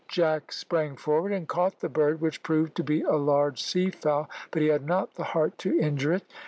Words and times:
Jack 0.07 0.51
sprang 0.51 0.95
forward 0.97 1.31
and 1.31 1.47
caught 1.47 1.79
the 1.79 1.87
bird, 1.87 2.21
which 2.21 2.41
proved 2.41 2.73
to 2.73 2.83
be 2.83 3.03
a 3.03 3.11
large 3.17 3.61
sea 3.61 3.91
fowl, 3.91 4.27
but 4.49 4.63
he 4.63 4.69
had 4.69 4.83
not 4.87 5.13
the 5.13 5.25
heart 5.25 5.59
to 5.59 5.79
injure 5.79 6.13
it. 6.13 6.23